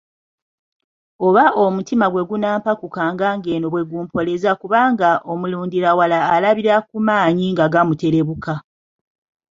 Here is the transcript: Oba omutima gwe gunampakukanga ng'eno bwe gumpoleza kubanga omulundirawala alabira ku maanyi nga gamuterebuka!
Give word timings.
Oba 1.27 1.43
omutima 1.63 2.05
gwe 2.09 2.23
gunampakukanga 2.29 3.27
ng'eno 3.37 3.67
bwe 3.69 3.87
gumpoleza 3.89 4.51
kubanga 4.61 5.09
omulundirawala 5.31 6.17
alabira 6.33 6.75
ku 6.89 6.97
maanyi 7.07 7.45
nga 7.53 7.65
gamuterebuka! 7.73 8.53